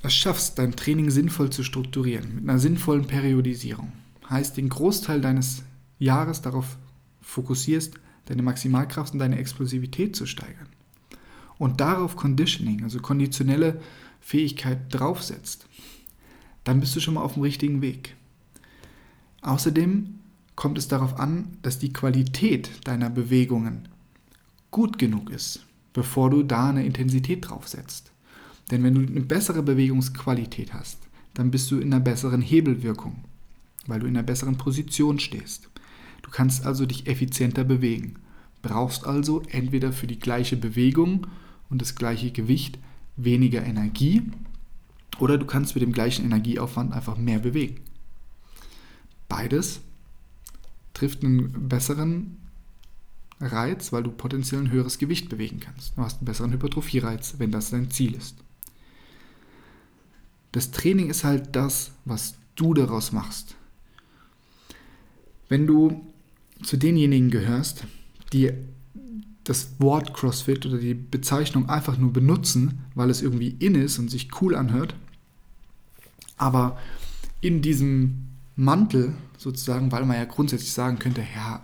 es 0.01 0.13
schaffst, 0.13 0.57
dein 0.57 0.75
Training 0.75 1.11
sinnvoll 1.11 1.49
zu 1.49 1.63
strukturieren, 1.63 2.35
mit 2.35 2.43
einer 2.49 2.59
sinnvollen 2.59 3.05
Periodisierung, 3.05 3.91
heißt 4.29 4.57
den 4.57 4.69
Großteil 4.69 5.19
deines 5.19 5.63
Jahres 5.99 6.41
darauf 6.41 6.77
fokussierst, 7.21 7.95
deine 8.25 8.43
Maximalkraft 8.43 9.13
und 9.13 9.19
deine 9.19 9.37
Explosivität 9.37 10.15
zu 10.15 10.25
steigern, 10.25 10.68
und 11.59 11.79
darauf 11.79 12.15
Conditioning, 12.15 12.83
also 12.83 12.99
konditionelle 12.99 13.79
Fähigkeit 14.19 14.79
draufsetzt, 14.89 15.67
dann 16.63 16.79
bist 16.79 16.95
du 16.95 16.99
schon 16.99 17.13
mal 17.13 17.21
auf 17.21 17.33
dem 17.33 17.43
richtigen 17.43 17.81
Weg. 17.83 18.15
Außerdem 19.41 20.15
kommt 20.55 20.77
es 20.77 20.87
darauf 20.87 21.19
an, 21.19 21.57
dass 21.61 21.77
die 21.77 21.93
Qualität 21.93 22.69
deiner 22.85 23.09
Bewegungen 23.09 23.87
gut 24.71 24.97
genug 24.97 25.29
ist, 25.29 25.65
bevor 25.93 26.29
du 26.29 26.43
da 26.43 26.69
eine 26.69 26.85
Intensität 26.85 27.47
draufsetzt. 27.47 28.11
Denn 28.71 28.83
wenn 28.83 28.95
du 28.95 29.01
eine 29.01 29.21
bessere 29.21 29.63
Bewegungsqualität 29.63 30.73
hast, 30.73 30.99
dann 31.33 31.51
bist 31.51 31.71
du 31.71 31.79
in 31.79 31.93
einer 31.93 32.03
besseren 32.03 32.41
Hebelwirkung, 32.41 33.23
weil 33.87 33.99
du 33.99 34.07
in 34.07 34.15
einer 34.15 34.25
besseren 34.25 34.57
Position 34.57 35.19
stehst. 35.19 35.69
Du 36.21 36.29
kannst 36.29 36.65
also 36.65 36.85
dich 36.85 37.07
effizienter 37.07 37.63
bewegen. 37.63 38.15
brauchst 38.61 39.07
also 39.07 39.41
entweder 39.49 39.93
für 39.93 40.05
die 40.05 40.19
gleiche 40.19 40.57
Bewegung 40.57 41.27
und 41.69 41.81
das 41.81 41.95
gleiche 41.95 42.31
Gewicht 42.31 42.79
weniger 43.15 43.63
Energie 43.63 44.23
oder 45.19 45.37
du 45.37 45.45
kannst 45.45 45.75
mit 45.75 45.81
dem 45.81 45.91
gleichen 45.91 46.25
Energieaufwand 46.25 46.93
einfach 46.93 47.17
mehr 47.17 47.39
bewegen. 47.39 47.81
Beides 49.27 49.81
trifft 50.93 51.23
einen 51.23 51.69
besseren 51.69 52.37
Reiz, 53.39 53.93
weil 53.93 54.03
du 54.03 54.11
potenziell 54.11 54.61
ein 54.61 54.71
höheres 54.71 54.97
Gewicht 54.97 55.29
bewegen 55.29 55.59
kannst. 55.59 55.97
Du 55.97 56.01
hast 56.01 56.17
einen 56.17 56.25
besseren 56.25 56.51
Hypertrophie-Reiz, 56.51 57.35
wenn 57.37 57.51
das 57.51 57.69
dein 57.69 57.91
Ziel 57.91 58.15
ist. 58.15 58.35
Das 60.51 60.71
Training 60.71 61.09
ist 61.09 61.23
halt 61.23 61.55
das, 61.55 61.91
was 62.05 62.35
du 62.55 62.73
daraus 62.73 63.11
machst. 63.11 63.55
Wenn 65.47 65.67
du 65.67 66.05
zu 66.63 66.75
denjenigen 66.77 67.29
gehörst, 67.29 67.85
die 68.33 68.51
das 69.43 69.79
Wort 69.79 70.13
CrossFit 70.13 70.65
oder 70.65 70.77
die 70.77 70.93
Bezeichnung 70.93 71.69
einfach 71.69 71.97
nur 71.97 72.13
benutzen, 72.13 72.85
weil 72.95 73.09
es 73.09 73.21
irgendwie 73.21 73.55
in 73.59 73.75
ist 73.75 73.97
und 73.97 74.11
sich 74.11 74.29
cool 74.41 74.55
anhört, 74.55 74.95
aber 76.37 76.77
in 77.41 77.61
diesem 77.61 78.27
Mantel 78.55 79.13
sozusagen, 79.37 79.91
weil 79.91 80.05
man 80.05 80.17
ja 80.17 80.25
grundsätzlich 80.25 80.73
sagen 80.73 80.99
könnte, 80.99 81.23
ja, 81.35 81.61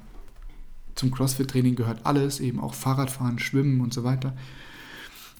zum 0.95 1.11
CrossFit-Training 1.11 1.75
gehört 1.75 2.05
alles, 2.05 2.39
eben 2.39 2.59
auch 2.59 2.73
Fahrradfahren, 2.73 3.39
Schwimmen 3.39 3.81
und 3.81 3.93
so 3.93 4.03
weiter. 4.03 4.35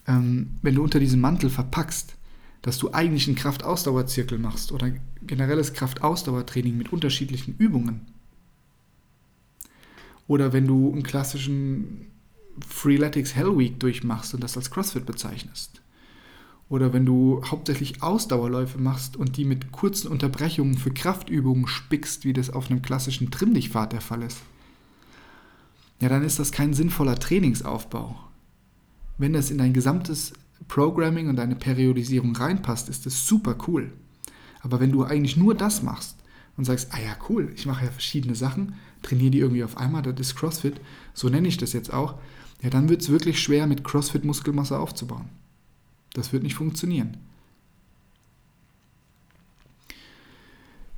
Ähm, 0.06 0.52
wenn 0.62 0.76
du 0.76 0.84
unter 0.84 1.00
diesem 1.00 1.22
Mantel 1.22 1.50
verpackst, 1.50 2.16
dass 2.62 2.78
du 2.78 2.92
eigentlich 2.92 3.28
einen 3.28 3.38
Kraftausdauerzirkel 3.38 4.38
machst 4.38 4.72
oder 4.72 4.92
generelles 5.22 5.74
Kraftausdauertraining 5.74 6.78
mit 6.78 6.92
unterschiedlichen 6.92 7.56
Übungen. 7.58 8.08
Oder 10.28 10.52
wenn 10.52 10.68
du 10.68 10.92
einen 10.92 11.04
klassischen 11.04 12.08
Freeletics 12.68 13.36
Hell 13.36 13.58
Week 13.58 13.80
durchmachst 13.80 14.34
und 14.34 14.44
das 14.44 14.58
als 14.58 14.72
CrossFit 14.72 15.06
bezeichnest. 15.06 15.82
Oder 16.68 16.94
wenn 16.94 17.06
du 17.06 17.44
hauptsächlich 17.46 18.02
Ausdauerläufe 18.02 18.80
machst 18.80 19.18
und 19.18 19.38
die 19.38 19.46
mit 19.46 19.72
kurzen 19.72 20.08
Unterbrechungen 20.08 20.78
für 20.78 20.92
Kraftübungen 20.92 21.68
spickst, 21.68 22.26
wie 22.26 22.34
das 22.34 22.50
auf 22.50 22.70
einem 22.70 22.82
klassischen 22.82 23.30
Trimm-Dich-Pfad 23.30 23.94
der 23.94 24.02
Fall 24.02 24.24
ist 24.24 24.38
ja, 26.02 26.10
dann 26.10 26.24
ist 26.24 26.40
das 26.40 26.52
kein 26.52 26.74
sinnvoller 26.74 27.16
Trainingsaufbau. 27.16 28.20
Wenn 29.18 29.34
das 29.34 29.50
in 29.50 29.58
dein 29.58 29.74
gesamtes 29.74 30.34
Programming 30.68 31.30
und 31.30 31.38
deine 31.38 31.56
Periodisierung 31.56 32.36
reinpasst, 32.36 32.90
ist 32.90 33.06
das 33.06 33.26
super 33.26 33.56
cool. 33.68 33.94
Aber 34.62 34.80
wenn 34.80 34.92
du 34.92 35.04
eigentlich 35.04 35.38
nur 35.38 35.56
das 35.56 35.84
machst 35.84 36.18
und 36.58 36.66
sagst, 36.66 36.94
ah 36.94 37.00
ja, 37.00 37.16
cool, 37.30 37.52
ich 37.56 37.66
mache 37.66 37.86
ja 37.86 37.92
verschiedene 37.92 38.36
Sachen, 38.36 38.76
trainiere 39.04 39.32
die 39.32 39.40
irgendwie 39.40 39.64
auf 39.64 39.78
einmal, 39.78 40.02
das 40.02 40.20
ist 40.20 40.36
CrossFit, 40.36 40.82
so 41.14 41.30
nenne 41.30 41.48
ich 41.48 41.58
das 41.58 41.74
jetzt 41.74 41.94
auch, 41.94 42.16
ja, 42.62 42.70
dann 42.70 42.90
wird 42.90 43.02
es 43.02 43.10
wirklich 43.10 43.42
schwer, 43.42 43.68
mit 43.68 43.84
CrossFit 43.84 44.26
Muskelmasse 44.26 44.80
aufzubauen. 44.80 45.30
Das 46.14 46.34
wird 46.34 46.44
nicht 46.44 46.56
funktionieren. 46.56 47.18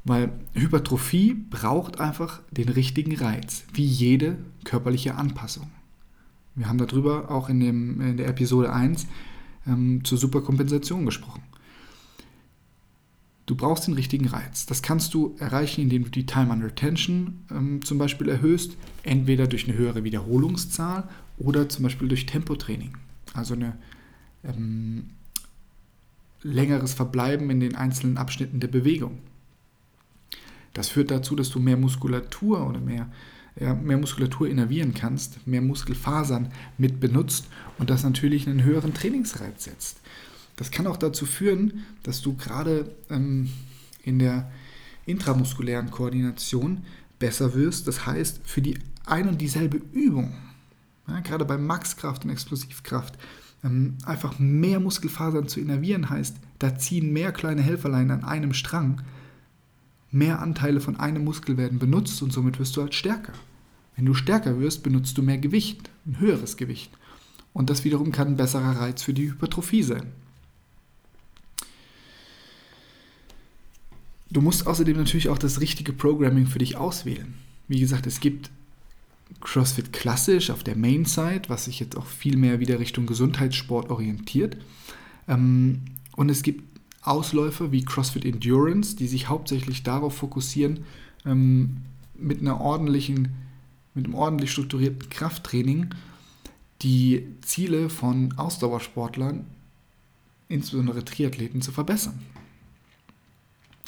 Weil 0.03 0.31
Hypertrophie 0.53 1.33
braucht 1.33 1.99
einfach 1.99 2.39
den 2.51 2.69
richtigen 2.69 3.15
Reiz, 3.17 3.65
wie 3.73 3.85
jede 3.85 4.37
körperliche 4.63 5.15
Anpassung. 5.15 5.69
Wir 6.55 6.69
haben 6.69 6.77
darüber 6.77 7.29
auch 7.29 7.49
in, 7.49 7.59
dem, 7.59 7.99
in 8.01 8.17
der 8.17 8.27
Episode 8.27 8.71
1 8.71 9.05
ähm, 9.67 10.03
zur 10.05 10.17
Superkompensation 10.17 11.05
gesprochen. 11.05 11.43
Du 13.47 13.55
brauchst 13.55 13.87
den 13.87 13.93
richtigen 13.93 14.27
Reiz. 14.27 14.65
Das 14.65 14.81
kannst 14.81 15.13
du 15.13 15.35
erreichen, 15.39 15.81
indem 15.81 16.03
du 16.03 16.09
die 16.09 16.25
Time 16.25 16.51
under 16.51 16.75
Tension 16.75 17.45
ähm, 17.49 17.81
zum 17.81 17.97
Beispiel 17.97 18.27
erhöhst, 18.27 18.75
entweder 19.03 19.47
durch 19.47 19.67
eine 19.67 19.77
höhere 19.77 20.03
Wiederholungszahl 20.03 21.07
oder 21.37 21.69
zum 21.69 21.83
Beispiel 21.83 22.09
durch 22.09 22.25
Tempotraining. 22.25 22.93
Also 23.33 23.53
ein 23.53 23.73
ähm, 24.43 25.11
längeres 26.43 26.93
Verbleiben 26.93 27.49
in 27.49 27.61
den 27.61 27.75
einzelnen 27.75 28.17
Abschnitten 28.17 28.59
der 28.59 28.67
Bewegung. 28.67 29.19
Das 30.73 30.89
führt 30.89 31.09
dazu, 31.09 31.33
dass 31.35 31.49
du 31.49 31.59
mehr 31.59 31.77
Muskulatur 31.77 32.67
oder 32.67 32.81
mehr, 32.81 33.07
ja, 33.57 33.73
mehr 33.73 33.97
Muskulatur 33.97 34.49
innervieren 34.49 34.93
kannst, 34.93 35.47
mehr 35.47 35.61
Muskelfasern 35.61 36.51
mit 36.77 36.99
benutzt 36.99 37.47
und 37.79 37.89
das 37.89 38.03
natürlich 38.03 38.45
einen 38.45 38.63
höheren 38.63 38.93
Trainingsreiz 38.93 39.63
setzt. 39.63 40.01
Das 40.57 40.71
kann 40.71 40.87
auch 40.87 40.97
dazu 40.97 41.25
führen, 41.25 41.85
dass 42.03 42.21
du 42.21 42.35
gerade 42.35 42.93
ähm, 43.09 43.49
in 44.03 44.19
der 44.19 44.51
intramuskulären 45.05 45.89
Koordination 45.89 46.83
besser 47.19 47.53
wirst. 47.53 47.87
Das 47.87 48.05
heißt, 48.05 48.41
für 48.43 48.61
die 48.61 48.77
ein 49.05 49.29
und 49.29 49.39
dieselbe 49.39 49.77
Übung, 49.93 50.33
ja, 51.07 51.21
gerade 51.21 51.45
bei 51.45 51.57
Maxkraft 51.57 52.25
und 52.25 52.31
Explosivkraft, 52.31 53.17
ähm, 53.63 53.97
einfach 54.03 54.37
mehr 54.39 54.81
Muskelfasern 54.81 55.47
zu 55.47 55.61
innervieren 55.61 56.09
heißt, 56.09 56.35
da 56.59 56.77
ziehen 56.77 57.13
mehr 57.13 57.31
kleine 57.31 57.61
Helferlein 57.61 58.11
an 58.11 58.25
einem 58.25 58.53
Strang 58.53 59.01
mehr 60.11 60.41
Anteile 60.41 60.79
von 60.79 60.97
einem 60.97 61.23
Muskel 61.23 61.57
werden 61.57 61.79
benutzt 61.79 62.21
und 62.21 62.31
somit 62.31 62.59
wirst 62.59 62.75
du 62.75 62.81
halt 62.81 62.95
stärker. 62.95 63.33
Wenn 63.95 64.05
du 64.05 64.13
stärker 64.13 64.59
wirst, 64.59 64.83
benutzt 64.83 65.17
du 65.17 65.23
mehr 65.23 65.37
Gewicht, 65.37 65.89
ein 66.05 66.19
höheres 66.19 66.57
Gewicht. 66.57 66.91
Und 67.53 67.69
das 67.69 67.83
wiederum 67.83 68.11
kann 68.11 68.29
ein 68.29 68.37
besserer 68.37 68.79
Reiz 68.79 69.01
für 69.01 69.13
die 69.13 69.31
Hypertrophie 69.31 69.83
sein. 69.83 70.11
Du 74.29 74.41
musst 74.41 74.67
außerdem 74.67 74.97
natürlich 74.97 75.29
auch 75.29 75.37
das 75.37 75.61
richtige 75.61 75.93
Programming 75.93 76.47
für 76.47 76.59
dich 76.59 76.75
auswählen. 76.75 77.33
Wie 77.67 77.79
gesagt, 77.79 78.07
es 78.07 78.19
gibt 78.19 78.49
CrossFit 79.41 79.93
klassisch 79.93 80.49
auf 80.49 80.63
der 80.63 80.77
Main-Side, 80.77 81.43
was 81.47 81.65
sich 81.65 81.79
jetzt 81.79 81.97
auch 81.97 82.05
viel 82.05 82.37
mehr 82.37 82.59
wieder 82.59 82.79
Richtung 82.79 83.05
Gesundheitssport 83.05 83.89
orientiert. 83.89 84.57
Ähm, 85.27 85.81
und 86.15 86.29
es 86.29 86.43
gibt 86.43 86.63
Ausläufe 87.01 87.71
wie 87.71 87.85
CrossFit 87.85 88.25
Endurance, 88.25 88.95
die 88.95 89.07
sich 89.07 89.29
hauptsächlich 89.29 89.83
darauf 89.83 90.15
fokussieren, 90.15 90.81
ähm, 91.25 91.77
mit 92.15 92.41
einer 92.41 92.59
ordentlichen, 92.59 93.29
mit 93.93 94.05
einem 94.05 94.15
ordentlich 94.15 94.51
strukturierten 94.51 95.09
Krafttraining 95.09 95.89
die 96.81 97.27
Ziele 97.41 97.89
von 97.89 98.33
Ausdauersportlern, 98.37 99.45
insbesondere 100.49 101.03
Triathleten, 101.03 101.61
zu 101.61 101.71
verbessern. 101.71 102.19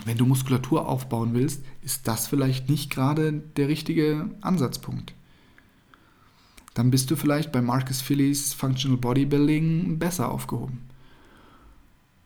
Wenn 0.05 0.17
du 0.17 0.25
Muskulatur 0.25 0.87
aufbauen 0.87 1.33
willst, 1.33 1.63
ist 1.81 2.07
das 2.07 2.27
vielleicht 2.27 2.69
nicht 2.69 2.89
gerade 2.89 3.33
der 3.57 3.67
richtige 3.67 4.29
Ansatzpunkt. 4.41 5.13
Dann 6.73 6.91
bist 6.91 7.11
du 7.11 7.15
vielleicht 7.15 7.51
bei 7.51 7.61
Marcus 7.61 7.99
Phillies 8.01 8.53
Functional 8.53 8.97
Bodybuilding 8.97 9.99
besser 9.99 10.31
aufgehoben. 10.31 10.79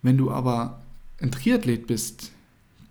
Wenn 0.03 0.18
du 0.18 0.30
aber 0.30 0.82
ein 1.20 1.32
Triathlet 1.32 1.88
bist, 1.88 2.32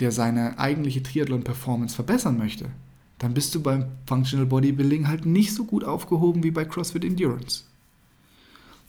der 0.00 0.10
seine 0.10 0.58
eigentliche 0.58 1.02
Triathlon-Performance 1.02 1.94
verbessern 1.94 2.38
möchte, 2.38 2.70
dann 3.18 3.34
bist 3.34 3.54
du 3.54 3.62
beim 3.62 3.86
Functional 4.06 4.46
Bodybuilding 4.46 5.06
halt 5.06 5.26
nicht 5.26 5.54
so 5.54 5.64
gut 5.64 5.84
aufgehoben 5.84 6.42
wie 6.42 6.50
bei 6.50 6.64
CrossFit 6.64 7.04
Endurance. 7.04 7.64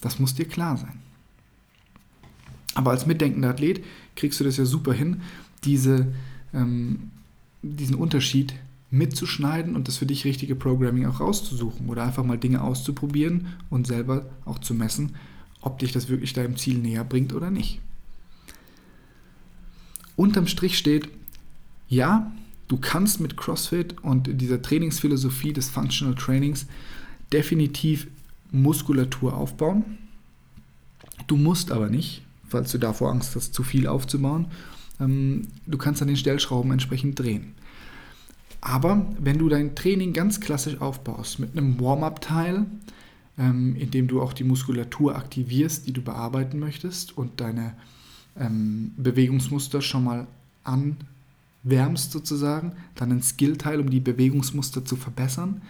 Das 0.01 0.17
muss 0.17 0.33
dir 0.33 0.45
klar 0.45 0.77
sein. 0.77 1.00
Aber 2.73 2.91
als 2.91 3.05
mitdenkender 3.05 3.51
Athlet 3.51 3.83
kriegst 4.15 4.39
du 4.39 4.43
das 4.43 4.57
ja 4.57 4.65
super 4.65 4.93
hin, 4.93 5.21
diese, 5.65 6.13
ähm, 6.53 7.12
diesen 7.62 7.96
Unterschied 7.96 8.53
mitzuschneiden 8.91 9.75
und 9.75 9.88
das 9.88 9.98
für 9.98 10.05
dich 10.05 10.25
richtige 10.25 10.55
Programming 10.55 11.08
auch 11.08 11.20
rauszusuchen 11.20 11.89
oder 11.89 12.03
einfach 12.03 12.24
mal 12.24 12.38
Dinge 12.38 12.62
auszuprobieren 12.62 13.48
und 13.70 13.88
selber 13.88 14.25
auch 14.46 14.60
zu 14.60 14.74
messen, 14.74 15.15
ob 15.62 15.79
dich 15.79 15.91
das 15.91 16.10
wirklich 16.10 16.34
deinem 16.34 16.58
Ziel 16.58 16.77
näher 16.77 17.03
bringt 17.03 17.34
oder 17.34 17.50
nicht 17.50 17.79
unterm 20.15 20.48
Strich 20.48 20.77
steht, 20.77 21.10
ja, 21.88 22.32
du 22.67 22.77
kannst 22.77 23.20
mit 23.20 23.38
CrossFit 23.38 24.03
und 24.03 24.29
dieser 24.41 24.62
Trainingsphilosophie 24.62 25.53
des 25.53 25.70
Functional 25.70 26.15
Trainings 26.15 26.67
definitiv 27.32 28.08
Muskulatur 28.51 29.36
aufbauen. 29.36 29.98
Du 31.27 31.36
musst 31.36 31.72
aber 31.72 31.89
nicht, 31.89 32.24
falls 32.48 32.72
du 32.72 32.77
davor 32.77 33.12
Angst 33.12 33.36
hast, 33.36 33.53
zu 33.53 33.63
viel 33.63 33.88
aufzubauen. 33.88 34.48
Ähm, 35.00 35.47
du 35.65 35.77
kannst 35.77 36.01
an 36.01 36.07
den 36.07 36.17
Stellschrauben 36.17 36.71
entsprechend 36.71 37.19
drehen. 37.19 37.53
Aber 38.62 39.05
wenn 39.19 39.39
du 39.39 39.50
dein 39.50 39.75
Training 39.75 40.13
ganz 40.13 40.39
klassisch 40.39 40.79
aufbaust 40.79 41.39
mit 41.39 41.51
einem 41.51 41.79
Warm-up-Teil, 41.81 42.65
ähm, 43.38 43.75
in 43.75 43.91
dem 43.91 44.07
du 44.07 44.21
auch 44.21 44.33
die 44.33 44.45
Muskulatur 44.45 45.15
aktivierst, 45.15 45.88
die 45.88 45.91
du 45.91 46.01
bearbeiten 46.01 46.59
möchtest 46.59 47.17
und 47.17 47.41
deine 47.41 47.73
ähm, 48.39 48.91
Bewegungsmuster 48.95 49.81
schon 49.81 50.05
mal 50.05 50.27
anwärmst 50.63 52.12
sozusagen, 52.12 52.73
dann 52.95 53.12
ein 53.12 53.21
Skillteil, 53.21 53.79
um 53.79 53.89
die 53.89 54.00
Bewegungsmuster 54.00 54.85
zu 54.85 54.95
verbessern, 54.95 55.62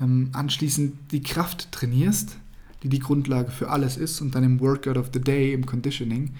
ähm, 0.00 0.30
anschließend 0.32 1.12
die 1.12 1.22
Kraft 1.22 1.70
trainierst, 1.70 2.36
die 2.82 2.88
die 2.88 2.98
Grundlage 2.98 3.50
für 3.50 3.70
alles 3.70 3.96
ist 3.96 4.20
und 4.20 4.34
dann 4.34 4.44
im 4.44 4.60
Workout 4.60 4.96
of 4.96 5.10
the 5.14 5.20
Day, 5.20 5.52
im 5.52 5.66
Conditioning, 5.66 6.32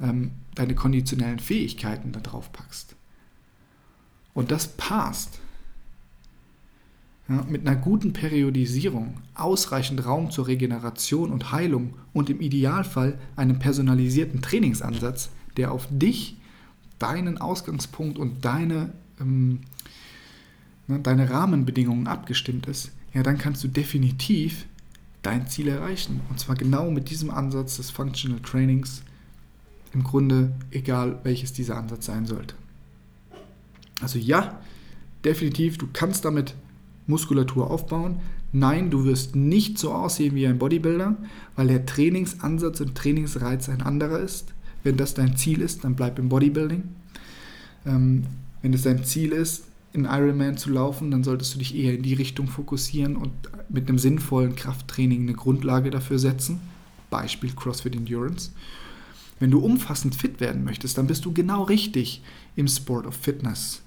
ähm, 0.00 0.32
deine 0.54 0.74
konditionellen 0.74 1.38
Fähigkeiten 1.38 2.12
da 2.12 2.20
drauf 2.20 2.52
packst. 2.52 2.96
Und 4.34 4.50
das 4.50 4.68
passt. 4.68 5.38
Ja, 7.28 7.44
mit 7.48 7.66
einer 7.66 7.76
guten 7.76 8.12
Periodisierung, 8.12 9.18
ausreichend 9.34 10.04
Raum 10.04 10.30
zur 10.30 10.48
Regeneration 10.48 11.30
und 11.30 11.52
Heilung 11.52 11.94
und 12.12 12.28
im 12.28 12.40
Idealfall 12.40 13.18
einem 13.36 13.60
personalisierten 13.60 14.42
Trainingsansatz, 14.42 15.30
der 15.56 15.70
auf 15.70 15.86
dich, 15.90 16.36
deinen 16.98 17.38
Ausgangspunkt 17.38 18.18
und 18.18 18.44
deine, 18.44 18.92
ähm, 19.20 19.60
ne, 20.88 20.98
deine 20.98 21.30
Rahmenbedingungen 21.30 22.08
abgestimmt 22.08 22.66
ist, 22.66 22.90
ja, 23.14 23.22
dann 23.22 23.38
kannst 23.38 23.62
du 23.64 23.68
definitiv 23.68 24.66
dein 25.22 25.46
Ziel 25.46 25.68
erreichen. 25.68 26.20
Und 26.30 26.40
zwar 26.40 26.56
genau 26.56 26.90
mit 26.90 27.10
diesem 27.10 27.30
Ansatz 27.30 27.76
des 27.76 27.90
Functional 27.90 28.40
Trainings, 28.40 29.02
im 29.92 30.04
Grunde 30.04 30.52
egal 30.70 31.18
welches 31.24 31.52
dieser 31.52 31.76
Ansatz 31.76 32.06
sein 32.06 32.26
sollte. 32.26 32.54
Also 34.00 34.18
ja, 34.18 34.60
definitiv, 35.24 35.78
du 35.78 35.88
kannst 35.92 36.24
damit 36.24 36.54
Muskulatur 37.06 37.70
aufbauen. 37.70 38.20
Nein, 38.52 38.90
du 38.90 39.04
wirst 39.04 39.36
nicht 39.36 39.78
so 39.78 39.92
aussehen 39.92 40.34
wie 40.34 40.46
ein 40.46 40.58
Bodybuilder, 40.58 41.16
weil 41.56 41.68
der 41.68 41.86
Trainingsansatz 41.86 42.80
und 42.80 42.94
Trainingsreiz 42.94 43.68
ein 43.68 43.82
anderer 43.82 44.18
ist. 44.18 44.52
Wenn 44.82 44.96
das 44.96 45.14
dein 45.14 45.36
Ziel 45.36 45.60
ist, 45.60 45.84
dann 45.84 45.94
bleib 45.94 46.18
im 46.18 46.28
Bodybuilding. 46.28 46.82
Ähm, 47.86 48.26
wenn 48.62 48.72
es 48.72 48.82
dein 48.82 49.04
Ziel 49.04 49.32
ist, 49.32 49.64
in 49.92 50.04
Ironman 50.04 50.56
zu 50.56 50.70
laufen, 50.70 51.10
dann 51.10 51.24
solltest 51.24 51.54
du 51.54 51.58
dich 51.58 51.76
eher 51.76 51.94
in 51.94 52.02
die 52.02 52.14
Richtung 52.14 52.46
fokussieren 52.46 53.16
und 53.16 53.32
mit 53.68 53.88
einem 53.88 53.98
sinnvollen 53.98 54.54
Krafttraining 54.54 55.22
eine 55.22 55.34
Grundlage 55.34 55.90
dafür 55.90 56.18
setzen. 56.18 56.60
Beispiel 57.10 57.52
CrossFit 57.52 57.96
Endurance. 57.96 58.50
Wenn 59.40 59.50
du 59.50 59.58
umfassend 59.58 60.14
fit 60.14 60.38
werden 60.38 60.62
möchtest, 60.62 60.98
dann 60.98 61.06
bist 61.06 61.24
du 61.24 61.32
genau 61.32 61.64
richtig 61.64 62.22
im 62.56 62.68
Sport 62.68 63.06
of 63.06 63.16
Fitness 63.16 63.82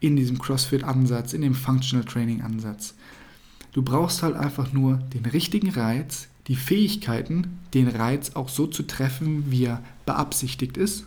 in 0.00 0.16
diesem 0.16 0.38
CrossFit-Ansatz, 0.38 1.32
in 1.32 1.40
dem 1.40 1.54
Functional 1.54 2.04
Training-Ansatz. 2.04 2.94
Du 3.72 3.82
brauchst 3.82 4.22
halt 4.22 4.36
einfach 4.36 4.72
nur 4.72 4.98
den 5.14 5.24
richtigen 5.24 5.70
Reiz, 5.70 6.28
die 6.48 6.56
Fähigkeiten, 6.56 7.58
den 7.72 7.88
Reiz 7.88 8.32
auch 8.34 8.48
so 8.48 8.66
zu 8.66 8.82
treffen, 8.82 9.50
wie 9.50 9.64
er 9.64 9.82
beabsichtigt 10.04 10.76
ist. 10.76 11.04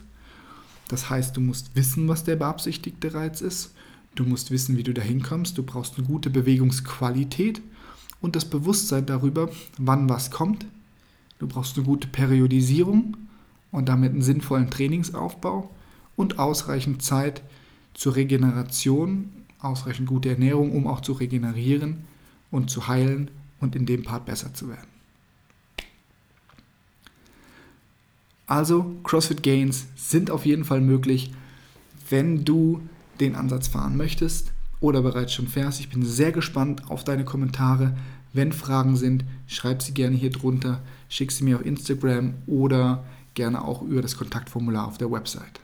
Das 0.87 1.09
heißt, 1.09 1.35
du 1.37 1.41
musst 1.41 1.75
wissen, 1.75 2.07
was 2.07 2.23
der 2.23 2.37
beabsichtigte 2.37 3.13
Reiz 3.13 3.41
ist. 3.41 3.73
Du 4.15 4.23
musst 4.23 4.49
wissen, 4.49 4.77
wie 4.77 4.83
du 4.83 4.93
dahin 4.93 5.21
kommst. 5.21 5.57
Du 5.57 5.63
brauchst 5.63 5.97
eine 5.97 6.07
gute 6.07 6.29
Bewegungsqualität 6.29 7.61
und 8.21 8.35
das 8.35 8.45
Bewusstsein 8.45 9.05
darüber, 9.05 9.49
wann 9.77 10.09
was 10.09 10.31
kommt. 10.31 10.65
Du 11.37 11.47
brauchst 11.47 11.77
eine 11.77 11.85
gute 11.85 12.07
Periodisierung 12.07 13.15
und 13.71 13.89
damit 13.89 14.11
einen 14.13 14.21
sinnvollen 14.21 14.69
Trainingsaufbau 14.69 15.69
und 16.15 16.39
ausreichend 16.39 17.01
Zeit, 17.01 17.41
zur 17.93 18.15
Regeneration, 18.15 19.29
ausreichend 19.59 20.07
gute 20.07 20.29
Ernährung, 20.29 20.71
um 20.71 20.87
auch 20.87 21.01
zu 21.01 21.13
regenerieren 21.13 22.05
und 22.49 22.69
zu 22.69 22.87
heilen 22.87 23.29
und 23.59 23.75
in 23.75 23.85
dem 23.85 24.03
Part 24.03 24.25
besser 24.25 24.53
zu 24.53 24.69
werden. 24.69 24.87
Also 28.47 28.95
CrossFit 29.03 29.43
Gains 29.43 29.85
sind 29.95 30.31
auf 30.31 30.45
jeden 30.45 30.65
Fall 30.65 30.81
möglich, 30.81 31.31
wenn 32.09 32.45
du 32.45 32.81
den 33.19 33.35
Ansatz 33.35 33.67
fahren 33.67 33.95
möchtest 33.95 34.51
oder 34.79 35.01
bereits 35.01 35.33
schon 35.33 35.47
fährst. 35.47 35.79
Ich 35.79 35.89
bin 35.89 36.03
sehr 36.03 36.31
gespannt 36.31 36.89
auf 36.89 37.03
deine 37.03 37.25
Kommentare. 37.25 37.95
Wenn 38.33 38.51
Fragen 38.51 38.95
sind, 38.95 39.25
schreib 39.45 39.81
sie 39.81 39.93
gerne 39.93 40.15
hier 40.15 40.31
drunter, 40.31 40.81
schick 41.09 41.31
sie 41.31 41.43
mir 41.43 41.57
auf 41.57 41.65
Instagram 41.65 42.33
oder 42.47 43.03
gerne 43.33 43.63
auch 43.63 43.81
über 43.81 44.01
das 44.01 44.17
Kontaktformular 44.17 44.87
auf 44.87 44.97
der 44.97 45.11
Website. 45.11 45.59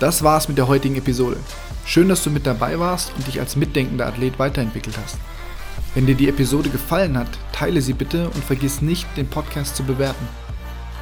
Das 0.00 0.22
war's 0.22 0.48
mit 0.48 0.56
der 0.56 0.66
heutigen 0.66 0.96
Episode. 0.96 1.36
Schön, 1.84 2.08
dass 2.08 2.24
du 2.24 2.30
mit 2.30 2.46
dabei 2.46 2.78
warst 2.78 3.12
und 3.16 3.26
dich 3.26 3.38
als 3.38 3.56
mitdenkender 3.56 4.06
Athlet 4.06 4.38
weiterentwickelt 4.38 4.96
hast. 4.96 5.18
Wenn 5.94 6.06
dir 6.06 6.14
die 6.14 6.28
Episode 6.28 6.70
gefallen 6.70 7.18
hat, 7.18 7.28
teile 7.52 7.82
sie 7.82 7.92
bitte 7.92 8.30
und 8.30 8.44
vergiss 8.44 8.80
nicht, 8.80 9.06
den 9.16 9.28
Podcast 9.28 9.76
zu 9.76 9.82
bewerten. 9.82 10.26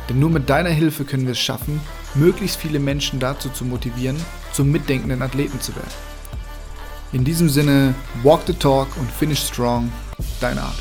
Denn 0.08 0.18
nur 0.18 0.30
mit 0.30 0.48
deiner 0.48 0.70
Hilfe 0.70 1.04
können 1.04 1.26
wir 1.26 1.32
es 1.32 1.38
schaffen, 1.38 1.80
möglichst 2.14 2.56
viele 2.56 2.80
Menschen 2.80 3.20
dazu 3.20 3.50
zu 3.50 3.64
motivieren, 3.64 4.16
zum 4.52 4.72
mitdenkenden 4.72 5.22
Athleten 5.22 5.60
zu 5.60 5.76
werden. 5.76 5.92
In 7.12 7.24
diesem 7.24 7.48
Sinne, 7.48 7.94
walk 8.22 8.40
the 8.46 8.54
talk 8.54 8.88
und 8.96 9.10
finish 9.10 9.40
strong, 9.40 9.92
dein 10.40 10.58
Art. 10.58 10.76